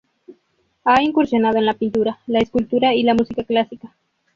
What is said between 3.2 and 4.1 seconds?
clásica.